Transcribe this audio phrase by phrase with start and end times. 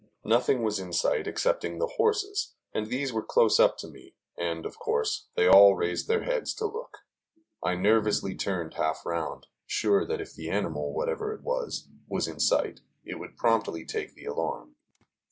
[0.25, 4.65] Nothing was in sight excepting the horses, and these were close up to me, and,
[4.65, 6.97] of course, they all raised their heads to look.
[7.61, 12.39] I nervously turned half round, sure that if the animal, whatever it was, was in
[12.39, 14.75] sight, it would promptly take the alarm.